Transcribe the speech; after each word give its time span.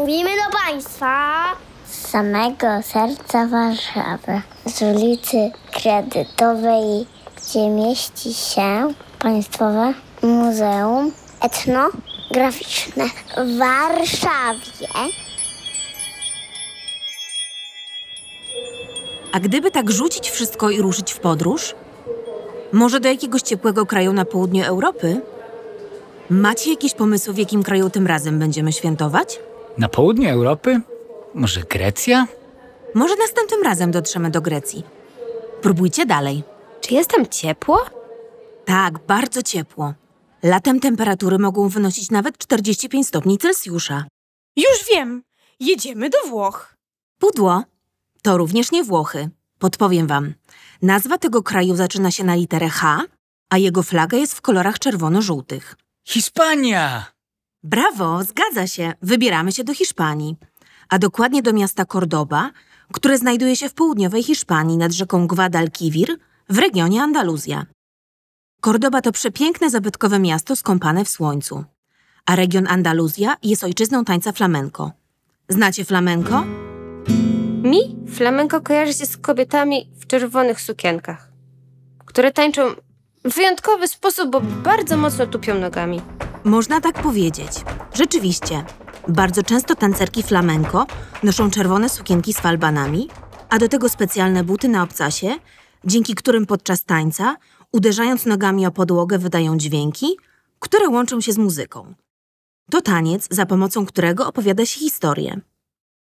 Mówimy 0.00 0.30
do 0.30 0.58
Państwa 0.66 1.44
z 1.86 2.08
samego 2.08 2.66
serca 2.82 3.46
Warszawy, 3.46 4.42
z 4.66 4.82
ulicy 4.82 5.50
Kredytowej, 5.72 7.06
gdzie 7.36 7.68
mieści 7.70 8.34
się 8.34 8.94
Państwowe 9.18 9.94
Muzeum 10.22 11.12
Etnograficzne 11.40 13.04
w 13.36 13.58
Warszawie. 13.58 14.88
A 19.32 19.40
gdyby 19.40 19.70
tak 19.70 19.90
rzucić 19.90 20.30
wszystko 20.30 20.70
i 20.70 20.82
ruszyć 20.82 21.12
w 21.12 21.18
podróż? 21.18 21.74
Może 22.72 23.00
do 23.00 23.08
jakiegoś 23.08 23.42
ciepłego 23.42 23.86
kraju 23.86 24.12
na 24.12 24.24
południu 24.24 24.64
Europy? 24.64 25.20
Macie 26.30 26.70
jakieś 26.70 26.94
pomysły, 26.94 27.34
w 27.34 27.38
jakim 27.38 27.62
kraju 27.62 27.90
tym 27.90 28.06
razem 28.06 28.38
będziemy 28.38 28.72
świętować? 28.72 29.38
Na 29.78 29.88
południu 29.88 30.28
Europy? 30.28 30.80
Może 31.34 31.60
Grecja? 31.60 32.26
Może 32.94 33.16
następnym 33.16 33.62
razem 33.62 33.90
dotrzemy 33.90 34.30
do 34.30 34.40
Grecji. 34.40 34.82
Próbujcie 35.62 36.06
dalej. 36.06 36.42
Czy 36.80 36.94
jest 36.94 37.10
tam 37.10 37.26
ciepło? 37.26 37.84
Tak, 38.64 38.98
bardzo 38.98 39.42
ciepło. 39.42 39.94
Latem 40.42 40.80
temperatury 40.80 41.38
mogą 41.38 41.68
wynosić 41.68 42.10
nawet 42.10 42.38
45 42.38 43.06
stopni 43.06 43.38
Celsjusza. 43.38 44.04
Już 44.56 44.84
wiem. 44.94 45.22
Jedziemy 45.60 46.10
do 46.10 46.18
Włoch. 46.28 46.74
Pudło 47.18 47.62
to 48.22 48.36
również 48.38 48.72
nie 48.72 48.84
Włochy. 48.84 49.30
Podpowiem 49.58 50.06
wam. 50.06 50.34
Nazwa 50.82 51.18
tego 51.18 51.42
kraju 51.42 51.76
zaczyna 51.76 52.10
się 52.10 52.24
na 52.24 52.34
literę 52.34 52.68
H, 52.68 53.02
a 53.50 53.58
jego 53.58 53.82
flaga 53.82 54.18
jest 54.18 54.34
w 54.34 54.40
kolorach 54.40 54.78
czerwono-żółtych. 54.78 55.76
Hiszpania! 56.04 57.17
Brawo, 57.68 58.24
zgadza 58.24 58.66
się. 58.66 58.92
Wybieramy 59.02 59.52
się 59.52 59.64
do 59.64 59.74
Hiszpanii. 59.74 60.36
A 60.88 60.98
dokładnie 60.98 61.42
do 61.42 61.52
miasta 61.52 61.84
Cordoba, 61.84 62.50
które 62.92 63.18
znajduje 63.18 63.56
się 63.56 63.68
w 63.68 63.74
południowej 63.74 64.22
Hiszpanii 64.22 64.76
nad 64.76 64.92
rzeką 64.92 65.26
Guadalquivir 65.26 66.16
w 66.48 66.58
regionie 66.58 67.02
Andaluzja. 67.02 67.66
Cordoba 68.60 69.00
to 69.00 69.12
przepiękne, 69.12 69.70
zabytkowe 69.70 70.18
miasto 70.18 70.56
skąpane 70.56 71.04
w 71.04 71.08
słońcu. 71.08 71.64
A 72.26 72.36
region 72.36 72.66
Andaluzja 72.68 73.36
jest 73.42 73.64
ojczyzną 73.64 74.04
tańca 74.04 74.32
flamenco. 74.32 74.92
Znacie 75.48 75.84
flamenco? 75.84 76.44
Mi 77.62 77.96
flamenko 78.14 78.60
kojarzy 78.60 78.92
się 78.92 79.06
z 79.06 79.16
kobietami 79.16 79.90
w 80.00 80.06
czerwonych 80.06 80.60
sukienkach, 80.60 81.32
które 82.04 82.32
tańczą 82.32 82.62
w 83.24 83.34
wyjątkowy 83.34 83.88
sposób, 83.88 84.30
bo 84.30 84.40
bardzo 84.40 84.96
mocno 84.96 85.26
tupią 85.26 85.54
nogami. 85.54 86.00
Można 86.48 86.80
tak 86.80 87.02
powiedzieć. 87.02 87.52
Rzeczywiście. 87.94 88.64
Bardzo 89.08 89.42
często 89.42 89.74
tancerki 89.74 90.22
flamenco 90.22 90.86
noszą 91.22 91.50
czerwone 91.50 91.88
sukienki 91.88 92.32
z 92.32 92.40
falbanami, 92.40 93.08
a 93.48 93.58
do 93.58 93.68
tego 93.68 93.88
specjalne 93.88 94.44
buty 94.44 94.68
na 94.68 94.82
obcasie, 94.82 95.34
dzięki 95.84 96.14
którym 96.14 96.46
podczas 96.46 96.84
tańca, 96.84 97.36
uderzając 97.72 98.26
nogami 98.26 98.66
o 98.66 98.70
podłogę, 98.70 99.18
wydają 99.18 99.58
dźwięki, 99.58 100.16
które 100.58 100.88
łączą 100.88 101.20
się 101.20 101.32
z 101.32 101.38
muzyką. 101.38 101.94
To 102.70 102.80
taniec, 102.80 103.28
za 103.30 103.46
pomocą 103.46 103.86
którego 103.86 104.26
opowiada 104.26 104.66
się 104.66 104.80
historię. 104.80 105.40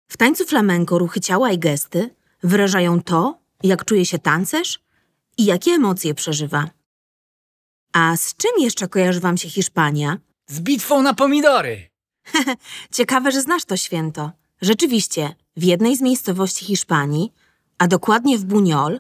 W 0.09 0.17
tańcu 0.17 0.45
flamenco 0.45 0.99
ruchy 0.99 1.21
ciała 1.21 1.51
i 1.51 1.59
gesty 1.59 2.15
wyrażają 2.43 3.03
to, 3.03 3.39
jak 3.63 3.85
czuje 3.85 4.07
się 4.07 4.19
tancerz 4.19 4.81
i 5.39 5.45
jakie 5.45 5.71
emocje 5.71 6.15
przeżywa. 6.15 6.71
A 7.93 8.17
z 8.17 8.37
czym 8.37 8.51
jeszcze 8.59 8.89
kojarzy 8.89 9.21
wam 9.21 9.37
się 9.37 9.49
Hiszpania? 9.49 10.26
Z 10.49 10.61
bitwą 10.61 11.03
na 11.03 11.15
pomidory! 11.15 11.91
Ciekawe, 12.97 13.33
że 13.33 13.43
znasz 13.43 13.65
to 13.65 13.77
święto. 13.77 14.31
Rzeczywiście, 14.61 15.35
w 15.57 15.63
jednej 15.63 15.97
z 15.97 16.01
miejscowości 16.01 16.65
Hiszpanii, 16.65 17.33
a 17.79 17.89
dokładnie 17.89 18.39
w 18.39 18.45
Buñol, 18.45 18.99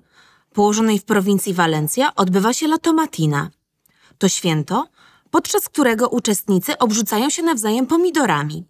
położonej 0.52 0.98
w 0.98 1.04
prowincji 1.04 1.54
Walencja, 1.54 2.14
odbywa 2.14 2.52
się 2.52 2.66
La 2.66 2.78
Tomatina. 2.78 3.50
To 4.18 4.28
święto, 4.28 4.88
podczas 5.30 5.68
którego 5.68 6.08
uczestnicy 6.08 6.78
obrzucają 6.78 7.30
się 7.30 7.42
nawzajem 7.42 7.86
pomidorami. 7.86 8.64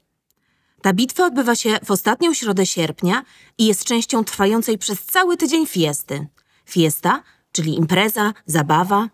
Ta 0.82 0.92
bitwa 0.92 1.26
odbywa 1.26 1.54
się 1.54 1.78
w 1.84 1.90
ostatnią 1.90 2.34
środę 2.34 2.66
sierpnia 2.66 3.22
i 3.58 3.66
jest 3.66 3.84
częścią 3.84 4.24
trwającej 4.24 4.78
przez 4.78 5.04
cały 5.04 5.36
tydzień 5.36 5.66
fiesty. 5.66 6.26
Fiesta, 6.66 7.22
czyli 7.52 7.74
impreza, 7.74 8.32
zabawa. 8.46 9.08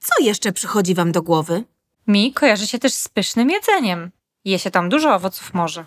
Co 0.00 0.24
jeszcze 0.24 0.52
przychodzi 0.52 0.94
wam 0.94 1.12
do 1.12 1.22
głowy? 1.22 1.64
Mi 2.06 2.32
kojarzy 2.32 2.66
się 2.66 2.78
też 2.78 2.94
z 2.94 3.08
pysznym 3.08 3.50
jedzeniem. 3.50 4.10
Je 4.44 4.58
się 4.58 4.70
tam 4.70 4.88
dużo 4.88 5.14
owoców 5.14 5.54
morza. 5.54 5.86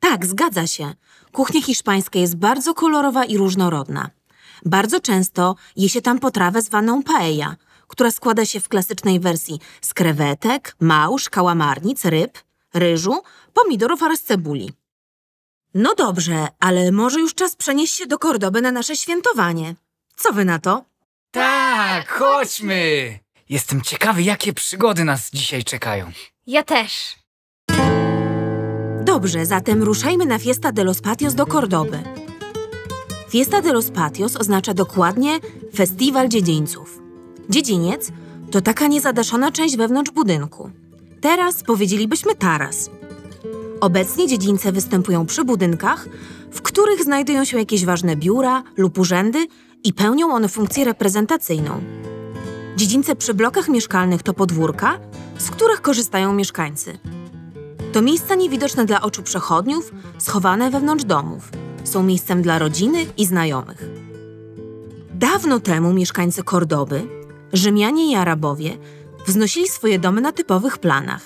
Tak, 0.00 0.26
zgadza 0.26 0.66
się. 0.66 0.94
Kuchnia 1.32 1.62
hiszpańska 1.62 2.18
jest 2.18 2.36
bardzo 2.36 2.74
kolorowa 2.74 3.24
i 3.24 3.38
różnorodna. 3.38 4.10
Bardzo 4.64 5.00
często 5.00 5.56
je 5.76 5.88
się 5.88 6.02
tam 6.02 6.18
potrawę 6.18 6.62
zwaną 6.62 7.02
paella, 7.02 7.56
która 7.88 8.10
składa 8.10 8.44
się 8.44 8.60
w 8.60 8.68
klasycznej 8.68 9.20
wersji 9.20 9.60
z 9.80 9.94
krewetek, 9.94 10.76
małż, 10.80 11.28
kałamarnic, 11.30 12.04
ryb, 12.04 12.38
ryżu, 12.74 13.22
pomidorów 13.54 14.02
oraz 14.02 14.22
cebuli. 14.22 14.72
No 15.74 15.94
dobrze, 15.94 16.48
ale 16.60 16.92
może 16.92 17.20
już 17.20 17.34
czas 17.34 17.56
przenieść 17.56 17.94
się 17.94 18.06
do 18.06 18.18
Kordoby 18.18 18.62
na 18.62 18.72
nasze 18.72 18.96
świętowanie. 18.96 19.74
Co 20.16 20.32
wy 20.32 20.44
na 20.44 20.58
to? 20.58 20.84
Tak, 21.30 22.08
chodźmy! 22.08 23.25
Jestem 23.48 23.82
ciekawy, 23.82 24.22
jakie 24.22 24.52
przygody 24.52 25.04
nas 25.04 25.30
dzisiaj 25.30 25.64
czekają. 25.64 26.10
Ja 26.46 26.62
też. 26.62 27.16
Dobrze, 29.04 29.46
zatem 29.46 29.82
ruszajmy 29.82 30.26
na 30.26 30.38
Fiesta 30.38 30.72
de 30.72 30.84
los 30.84 31.00
Patios 31.00 31.34
do 31.34 31.46
Kordoby. 31.46 32.02
Fiesta 33.30 33.62
de 33.62 33.72
los 33.72 33.90
Patios 33.90 34.36
oznacza 34.36 34.74
dokładnie 34.74 35.38
Festiwal 35.74 36.28
Dziedzińców. 36.28 36.98
Dziedziniec 37.50 38.12
to 38.50 38.60
taka 38.60 38.86
niezadaszona 38.86 39.52
część 39.52 39.76
wewnątrz 39.76 40.10
budynku. 40.10 40.70
Teraz 41.20 41.62
powiedzielibyśmy 41.62 42.34
taras. 42.34 42.90
Obecnie 43.80 44.28
dziedzińce 44.28 44.72
występują 44.72 45.26
przy 45.26 45.44
budynkach, 45.44 46.08
w 46.50 46.62
których 46.62 47.02
znajdują 47.02 47.44
się 47.44 47.58
jakieś 47.58 47.84
ważne 47.84 48.16
biura 48.16 48.62
lub 48.76 48.98
urzędy 48.98 49.46
i 49.84 49.92
pełnią 49.92 50.34
one 50.34 50.48
funkcję 50.48 50.84
reprezentacyjną. 50.84 51.80
Dziedzińce 52.76 53.16
przy 53.16 53.34
blokach 53.34 53.68
mieszkalnych 53.68 54.22
to 54.22 54.34
podwórka, 54.34 55.00
z 55.38 55.50
których 55.50 55.80
korzystają 55.80 56.32
mieszkańcy. 56.32 56.98
To 57.92 58.02
miejsca 58.02 58.34
niewidoczne 58.34 58.84
dla 58.84 59.00
oczu 59.00 59.22
przechodniów, 59.22 59.92
schowane 60.18 60.70
wewnątrz 60.70 61.04
domów. 61.04 61.50
Są 61.84 62.02
miejscem 62.02 62.42
dla 62.42 62.58
rodziny 62.58 63.06
i 63.16 63.26
znajomych. 63.26 63.88
Dawno 65.14 65.60
temu 65.60 65.92
mieszkańcy 65.92 66.42
Kordoby, 66.42 67.02
Rzymianie 67.52 68.12
i 68.12 68.14
Arabowie 68.14 68.78
wznosili 69.26 69.68
swoje 69.68 69.98
domy 69.98 70.20
na 70.20 70.32
typowych 70.32 70.78
planach. 70.78 71.22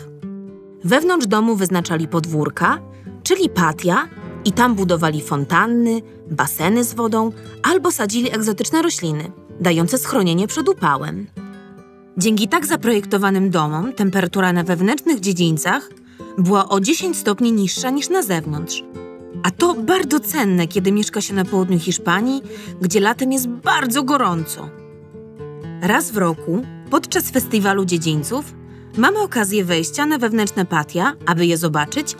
Wewnątrz 0.84 1.26
domu 1.26 1.56
wyznaczali 1.56 2.08
podwórka, 2.08 2.78
czyli 3.22 3.48
patia, 3.48 4.08
i 4.44 4.52
tam 4.52 4.74
budowali 4.74 5.22
fontanny, 5.22 6.02
baseny 6.30 6.84
z 6.84 6.94
wodą 6.94 7.32
albo 7.62 7.92
sadzili 7.92 8.34
egzotyczne 8.34 8.82
rośliny, 8.82 9.32
dające 9.60 9.98
schronienie 9.98 10.46
przed 10.46 10.68
upałem. 10.68 11.26
Dzięki 12.20 12.48
tak 12.48 12.66
zaprojektowanym 12.66 13.50
domom 13.50 13.92
temperatura 13.92 14.52
na 14.52 14.64
wewnętrznych 14.64 15.20
dziedzińcach 15.20 15.90
była 16.38 16.68
o 16.68 16.80
10 16.80 17.16
stopni 17.16 17.52
niższa 17.52 17.90
niż 17.90 18.08
na 18.08 18.22
zewnątrz. 18.22 18.84
A 19.42 19.50
to 19.50 19.74
bardzo 19.74 20.20
cenne, 20.20 20.68
kiedy 20.68 20.92
mieszka 20.92 21.20
się 21.20 21.34
na 21.34 21.44
południu 21.44 21.78
Hiszpanii, 21.78 22.42
gdzie 22.80 23.00
latem 23.00 23.32
jest 23.32 23.48
bardzo 23.48 24.02
gorąco. 24.02 24.68
Raz 25.82 26.10
w 26.10 26.16
roku, 26.16 26.62
podczas 26.90 27.30
festiwalu 27.30 27.84
dziedzińców, 27.84 28.54
mamy 28.96 29.18
okazję 29.18 29.64
wejścia 29.64 30.06
na 30.06 30.18
wewnętrzne 30.18 30.64
patia, 30.64 31.12
aby 31.26 31.46
je 31.46 31.56
zobaczyć, 31.56 32.16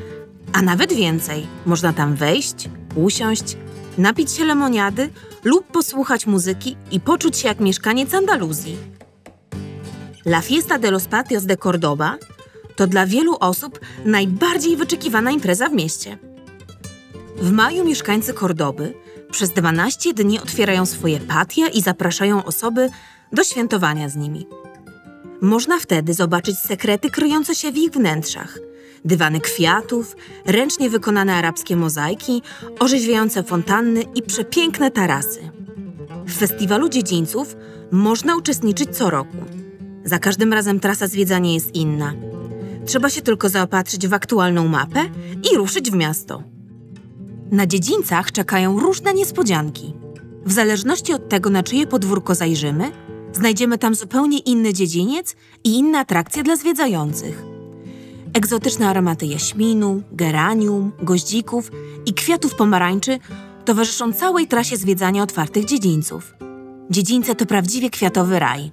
a 0.53 0.63
nawet 0.63 0.93
więcej. 0.93 1.47
Można 1.67 1.93
tam 1.93 2.15
wejść, 2.15 2.69
usiąść, 2.95 3.57
napić 3.99 4.33
się 4.33 4.45
lemoniady 4.45 5.11
lub 5.45 5.67
posłuchać 5.67 6.27
muzyki 6.27 6.77
i 6.91 7.01
poczuć 7.01 7.37
się 7.37 7.49
jak 7.49 7.61
mieszkaniec 7.61 8.15
Andaluzji. 8.15 9.00
La 10.25 10.43
Fiesta 10.43 10.79
de 10.79 10.91
los 10.91 11.07
Patios 11.07 11.47
de 11.47 11.57
Cordoba 11.57 12.19
to 12.77 12.87
dla 12.87 13.07
wielu 13.07 13.37
osób 13.41 13.81
najbardziej 14.05 14.77
wyczekiwana 14.77 15.31
impreza 15.31 15.69
w 15.69 15.73
mieście. 15.73 16.19
W 17.37 17.53
maju 17.53 17.85
mieszkańcy 17.85 18.35
Kordoby 18.35 18.95
przez 19.31 19.51
12 19.51 20.15
dni 20.15 20.41
otwierają 20.41 20.87
swoje 20.87 21.21
patia 21.21 21.69
i 21.69 21.83
zapraszają 21.83 22.45
osoby 22.45 22.91
do 23.33 23.45
świętowania 23.45 24.09
z 24.09 24.17
nimi. 24.17 24.47
Można 25.41 25.79
wtedy 25.79 26.15
zobaczyć 26.15 26.59
sekrety 26.59 27.11
kryjące 27.11 27.55
się 27.55 27.73
w 27.73 27.77
ich 27.77 27.91
wnętrzach. 27.91 28.59
Dywany 29.05 29.41
kwiatów, 29.41 30.17
ręcznie 30.47 30.91
wykonane 30.91 31.35
arabskie 31.35 31.77
mozaiki, 31.77 32.43
orzeźwiające 32.79 33.43
fontanny 33.43 34.03
i 34.15 34.23
przepiękne 34.23 34.91
tarasy. 34.91 35.51
W 36.27 36.39
festiwalu 36.39 36.89
dziedzińców 36.89 37.57
można 37.91 38.37
uczestniczyć 38.37 38.97
co 38.97 39.11
roku. 39.11 39.60
Za 40.05 40.19
każdym 40.19 40.53
razem 40.53 40.81
trasa 40.81 41.07
zwiedzania 41.07 41.53
jest 41.53 41.75
inna. 41.75 42.13
Trzeba 42.87 43.11
się 43.11 43.23
tylko 43.23 43.49
zaopatrzyć 43.49 44.09
w 44.09 44.15
aktualną 44.15 44.69
mapę 44.69 45.01
i 45.53 45.57
ruszyć 45.57 45.91
w 45.91 45.95
miasto. 45.95 46.43
Na 47.51 47.67
dziedzińcach 47.67 48.33
czekają 48.33 48.81
różne 48.81 49.15
niespodzianki. 49.15 49.95
W 50.47 50.53
zależności 50.53 51.13
od 51.13 51.29
tego, 51.29 51.51
na 51.51 51.63
czyje 51.63 51.87
podwórko 51.87 52.35
zajrzymy, 52.35 52.93
znajdziemy 53.33 53.79
tam 53.79 53.95
zupełnie 53.95 54.39
inny 54.39 54.73
dziedziniec 54.73 55.37
i 55.65 55.79
inne 55.79 55.99
atrakcje 55.99 56.43
dla 56.43 56.57
zwiedzających. 56.57 57.43
Egzotyczne 58.35 58.89
aromaty 58.89 59.27
jaśminu, 59.27 60.03
geranium, 60.13 60.93
goździków 61.03 61.71
i 62.07 62.15
kwiatów 62.15 62.55
pomarańczy 62.55 63.19
towarzyszą 63.65 64.13
całej 64.13 64.49
trasie 64.49 64.77
zwiedzania 64.77 65.23
otwartych 65.23 65.65
dziedzińców. 65.65 66.35
Dziedzińce 66.91 67.35
to 67.35 67.47
prawdziwie 67.47 67.91
kwiatowy 67.91 68.39
raj. 68.39 68.73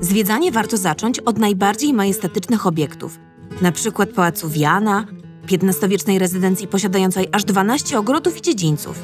Zwiedzanie 0.00 0.52
warto 0.52 0.76
zacząć 0.76 1.20
od 1.20 1.38
najbardziej 1.38 1.92
majestatycznych 1.92 2.66
obiektów, 2.66 3.18
na 3.60 3.72
przykład 3.72 4.10
Pałacu 4.10 4.48
Wiana, 4.48 5.06
XV-wiecznej 5.52 6.18
rezydencji 6.18 6.68
posiadającej 6.68 7.28
aż 7.32 7.44
12 7.44 7.98
ogrodów 7.98 8.38
i 8.38 8.42
dziedzińców, 8.42 9.02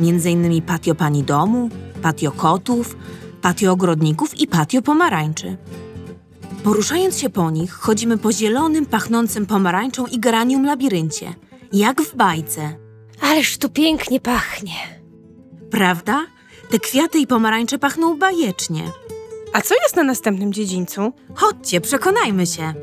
między 0.00 0.30
innymi 0.30 0.62
patio 0.62 0.94
pani 0.94 1.22
domu, 1.22 1.70
patio 2.02 2.32
kotów, 2.32 2.96
patio 3.42 3.72
ogrodników 3.72 4.40
i 4.40 4.46
patio 4.46 4.82
pomarańczy. 4.82 5.56
Poruszając 6.64 7.18
się 7.18 7.30
po 7.30 7.50
nich, 7.50 7.72
chodzimy 7.72 8.18
po 8.18 8.32
zielonym, 8.32 8.86
pachnącym 8.86 9.46
pomarańczą 9.46 10.06
i 10.06 10.18
geranium 10.18 10.64
labiryncie, 10.64 11.34
jak 11.72 12.02
w 12.02 12.16
bajce. 12.16 12.76
Ależ 13.20 13.58
tu 13.58 13.68
pięknie 13.68 14.20
pachnie. 14.20 14.74
Prawda? 15.70 16.26
Te 16.70 16.78
kwiaty 16.78 17.18
i 17.18 17.26
pomarańcze 17.26 17.78
pachną 17.78 18.18
bajecznie. 18.18 18.82
A 19.52 19.60
co 19.60 19.74
jest 19.82 19.96
na 19.96 20.02
następnym 20.02 20.52
dziedzińcu? 20.52 21.12
Chodźcie, 21.34 21.80
przekonajmy 21.80 22.46
się. 22.46 22.74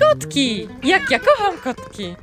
Kotki! 0.00 0.68
Jak 0.82 1.10
ja 1.10 1.18
kocham 1.18 1.54
kotki! 1.64 2.14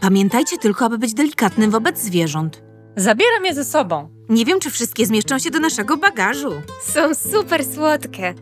Pamiętajcie 0.00 0.58
tylko, 0.58 0.84
aby 0.84 0.98
być 0.98 1.14
delikatnym 1.14 1.70
wobec 1.70 1.98
zwierząt. 1.98 2.62
Zabieram 2.96 3.44
je 3.44 3.54
ze 3.54 3.64
sobą. 3.64 4.08
Nie 4.28 4.44
wiem, 4.44 4.60
czy 4.60 4.70
wszystkie 4.70 5.06
zmieszczą 5.06 5.38
się 5.38 5.50
do 5.50 5.58
naszego 5.58 5.96
bagażu. 5.96 6.52
Są 6.82 7.14
super 7.14 7.64
słodkie. 7.74 8.34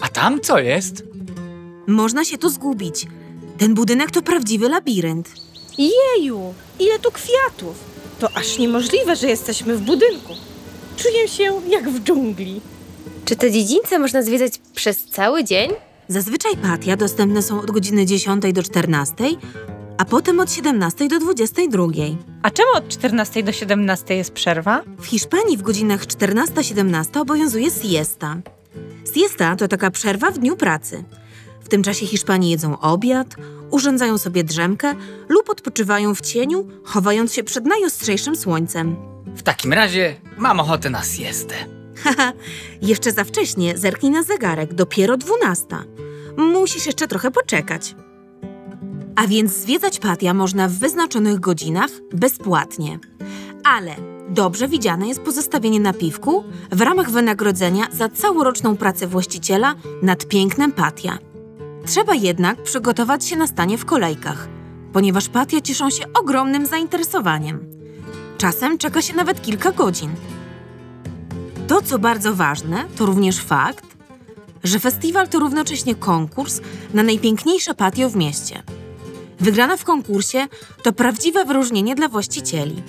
A 0.00 0.08
tam 0.08 0.40
co 0.40 0.58
jest? 0.58 1.02
Można 1.86 2.24
się 2.24 2.38
tu 2.38 2.48
zgubić. 2.48 3.06
Ten 3.58 3.74
budynek 3.74 4.10
to 4.10 4.22
prawdziwy 4.22 4.68
labirynt. 4.68 5.28
Jeju, 5.78 6.54
ile 6.80 6.98
tu 6.98 7.10
kwiatów! 7.12 7.74
To 8.18 8.28
aż 8.36 8.58
niemożliwe, 8.58 9.16
że 9.16 9.26
jesteśmy 9.28 9.76
w 9.76 9.80
budynku. 9.80 10.32
Czuję 10.98 11.28
się 11.28 11.60
jak 11.68 11.90
w 11.90 12.00
dżungli. 12.00 12.60
Czy 13.24 13.36
te 13.36 13.50
dziedzińce 13.50 13.98
można 13.98 14.22
zwiedzać 14.22 14.52
przez 14.74 15.04
cały 15.04 15.44
dzień? 15.44 15.70
Zazwyczaj 16.08 16.56
patia 16.56 16.96
dostępne 16.96 17.42
są 17.42 17.60
od 17.60 17.70
godziny 17.70 18.06
10 18.06 18.42
do 18.52 18.62
14, 18.62 19.14
a 19.98 20.04
potem 20.04 20.40
od 20.40 20.52
17 20.52 21.08
do 21.08 21.18
22. 21.18 21.86
A 22.42 22.50
czemu 22.50 22.68
od 22.76 22.88
14 22.88 23.42
do 23.42 23.52
17 23.52 24.14
jest 24.14 24.32
przerwa? 24.32 24.82
W 25.00 25.06
Hiszpanii 25.06 25.56
w 25.56 25.62
godzinach 25.62 26.06
14-17 26.06 27.20
obowiązuje 27.20 27.70
siesta. 27.70 28.36
Siesta 29.14 29.56
to 29.56 29.68
taka 29.68 29.90
przerwa 29.90 30.30
w 30.30 30.38
dniu 30.38 30.56
pracy. 30.56 31.04
W 31.60 31.68
tym 31.68 31.82
czasie 31.82 32.06
Hiszpanie 32.06 32.50
jedzą 32.50 32.80
obiad, 32.80 33.36
urządzają 33.70 34.18
sobie 34.18 34.44
drzemkę 34.44 34.94
lub 35.28 35.50
odpoczywają 35.50 36.14
w 36.14 36.20
cieniu, 36.20 36.68
chowając 36.84 37.34
się 37.34 37.44
przed 37.44 37.66
najostrzejszym 37.66 38.36
słońcem. 38.36 39.17
W 39.36 39.42
takim 39.42 39.72
razie 39.72 40.14
mam 40.36 40.60
ochotę 40.60 40.90
na 40.90 41.02
siestę. 41.02 41.54
Haha, 42.02 42.32
jeszcze 42.82 43.12
za 43.12 43.24
wcześnie 43.24 43.78
zerknij 43.78 44.12
na 44.12 44.22
zegarek, 44.22 44.74
dopiero 44.74 45.16
12. 45.16 45.66
Musisz 46.36 46.86
jeszcze 46.86 47.08
trochę 47.08 47.30
poczekać. 47.30 47.94
A 49.16 49.26
więc 49.26 49.52
zwiedzać 49.52 49.98
patia 49.98 50.34
można 50.34 50.68
w 50.68 50.72
wyznaczonych 50.72 51.40
godzinach 51.40 51.90
bezpłatnie. 52.12 52.98
Ale 53.64 53.94
dobrze 54.28 54.68
widziane 54.68 55.08
jest 55.08 55.20
pozostawienie 55.20 55.80
napiwku 55.80 56.44
w 56.72 56.80
ramach 56.80 57.10
wynagrodzenia 57.10 57.86
za 57.92 58.08
całoroczną 58.08 58.76
pracę 58.76 59.06
właściciela 59.06 59.74
nad 60.02 60.26
pięknem 60.26 60.72
patia. 60.72 61.18
Trzeba 61.86 62.14
jednak 62.14 62.62
przygotować 62.62 63.26
się 63.26 63.36
na 63.36 63.46
stanie 63.46 63.78
w 63.78 63.84
kolejkach, 63.84 64.48
ponieważ 64.92 65.28
patia 65.28 65.60
cieszą 65.60 65.90
się 65.90 66.04
ogromnym 66.20 66.66
zainteresowaniem. 66.66 67.77
Czasem 68.38 68.78
czeka 68.78 69.02
się 69.02 69.16
nawet 69.16 69.42
kilka 69.42 69.72
godzin. 69.72 70.10
To, 71.68 71.82
co 71.82 71.98
bardzo 71.98 72.34
ważne, 72.34 72.84
to 72.96 73.06
również 73.06 73.40
fakt, 73.40 73.84
że 74.64 74.78
festiwal 74.78 75.28
to 75.28 75.38
równocześnie 75.38 75.94
konkurs 75.94 76.60
na 76.94 77.02
najpiękniejsze 77.02 77.74
patio 77.74 78.10
w 78.10 78.16
mieście. 78.16 78.62
Wygrana 79.40 79.76
w 79.76 79.84
konkursie 79.84 80.46
to 80.82 80.92
prawdziwe 80.92 81.44
wyróżnienie 81.44 81.94
dla 81.94 82.08
właścicieli. 82.08 82.82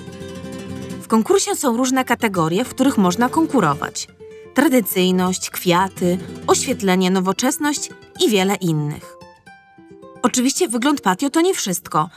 W 1.01 1.07
konkursie 1.07 1.55
są 1.55 1.77
różne 1.77 2.05
kategorie, 2.05 2.65
w 2.65 2.69
których 2.69 2.97
można 2.97 3.29
konkurować: 3.29 4.07
tradycyjność, 4.53 5.49
kwiaty, 5.49 6.17
oświetlenie, 6.47 7.11
nowoczesność 7.11 7.89
i 8.25 8.29
wiele 8.29 8.55
innych. 8.55 9.15
Oczywiście 10.21 10.67
wygląd 10.67 11.01
patio 11.01 11.29
to 11.29 11.41
nie 11.41 11.53
wszystko. 11.53 12.09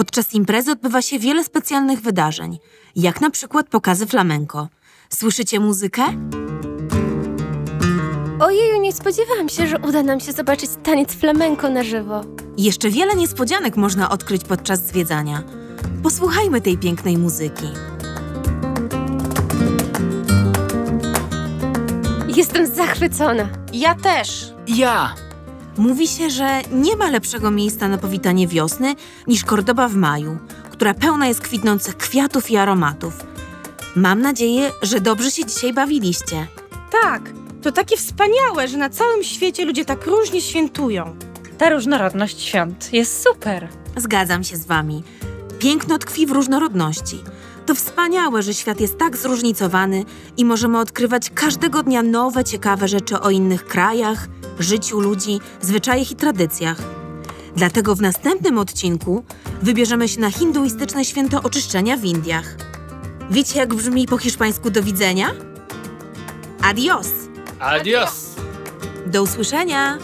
Podczas 0.00 0.34
imprezy 0.34 0.70
odbywa 0.70 1.02
się 1.02 1.18
wiele 1.18 1.44
specjalnych 1.44 2.00
wydarzeń, 2.00 2.58
jak 2.96 3.20
na 3.20 3.30
przykład 3.30 3.68
pokazy 3.68 4.06
flamenko. 4.06 4.68
Słyszycie 5.08 5.60
muzykę? 5.60 6.02
Ojeju, 8.40 8.80
nie 8.80 8.92
spodziewałam 8.92 9.48
się, 9.48 9.66
że 9.66 9.78
uda 9.78 10.02
nam 10.02 10.20
się 10.20 10.32
zobaczyć 10.32 10.70
taniec 10.82 11.12
flamenko 11.12 11.70
na 11.70 11.84
żywo. 11.84 12.20
Jeszcze 12.58 12.90
wiele 12.90 13.14
niespodzianek 13.14 13.76
można 13.76 14.10
odkryć 14.10 14.44
podczas 14.44 14.86
zwiedzania. 14.86 15.42
Posłuchajmy 16.02 16.60
tej 16.60 16.78
pięknej 16.78 17.18
muzyki. 17.18 17.68
Jestem 22.36 22.66
zachwycona. 22.66 23.48
Ja 23.72 23.94
też. 23.94 24.52
Ja! 24.66 25.29
Mówi 25.80 26.08
się, 26.08 26.30
że 26.30 26.60
nie 26.72 26.96
ma 26.96 27.10
lepszego 27.10 27.50
miejsca 27.50 27.88
na 27.88 27.98
powitanie 27.98 28.48
wiosny 28.48 28.94
niż 29.26 29.44
Kordoba 29.44 29.88
w 29.88 29.94
maju, 29.94 30.38
która 30.70 30.94
pełna 30.94 31.28
jest 31.28 31.40
kwitnących 31.40 31.96
kwiatów 31.96 32.50
i 32.50 32.56
aromatów. 32.56 33.14
Mam 33.96 34.22
nadzieję, 34.22 34.70
że 34.82 35.00
dobrze 35.00 35.30
się 35.30 35.44
dzisiaj 35.44 35.72
bawiliście. 35.72 36.46
Tak, 37.02 37.22
to 37.62 37.72
takie 37.72 37.96
wspaniałe, 37.96 38.68
że 38.68 38.78
na 38.78 38.90
całym 38.90 39.24
świecie 39.24 39.64
ludzie 39.64 39.84
tak 39.84 40.06
różnie 40.06 40.40
świętują. 40.40 41.16
Ta 41.58 41.70
różnorodność 41.70 42.42
świąt 42.42 42.92
jest 42.92 43.22
super. 43.22 43.68
Zgadzam 43.96 44.44
się 44.44 44.56
z 44.56 44.66
wami. 44.66 45.02
Piękno 45.58 45.98
tkwi 45.98 46.26
w 46.26 46.30
różnorodności. 46.30 47.18
To 47.66 47.74
wspaniałe, 47.74 48.42
że 48.42 48.54
świat 48.54 48.80
jest 48.80 48.98
tak 48.98 49.16
zróżnicowany 49.16 50.04
i 50.36 50.44
możemy 50.44 50.78
odkrywać 50.78 51.30
każdego 51.30 51.82
dnia 51.82 52.02
nowe, 52.02 52.44
ciekawe 52.44 52.88
rzeczy 52.88 53.20
o 53.20 53.30
innych 53.30 53.64
krajach, 53.64 54.28
życiu 54.62 55.00
ludzi, 55.00 55.40
zwyczajach 55.60 56.10
i 56.10 56.16
tradycjach. 56.16 56.78
Dlatego 57.56 57.94
w 57.94 58.00
następnym 58.00 58.58
odcinku 58.58 59.24
wybierzemy 59.62 60.08
się 60.08 60.20
na 60.20 60.30
hinduistyczne 60.30 61.04
święto 61.04 61.42
oczyszczenia 61.42 61.96
w 61.96 62.04
Indiach. 62.04 62.56
Wiecie, 63.30 63.58
jak 63.58 63.74
brzmi 63.74 64.06
po 64.06 64.18
hiszpańsku 64.18 64.70
do 64.70 64.82
widzenia? 64.82 65.30
Adios! 66.62 67.08
Adios! 67.60 68.30
Do 69.06 69.22
usłyszenia! 69.22 69.98